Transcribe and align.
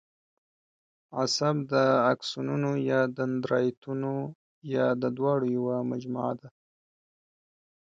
عصب 1.21 1.55
د 1.71 1.73
آکسونونو 2.11 2.71
یا 2.89 3.01
دندرایتونو 3.17 4.13
یا 4.75 4.85
د 5.01 5.03
دواړو 5.17 5.45
یوه 5.57 5.77
مجموعه 5.91 6.33
ده. 6.39 6.49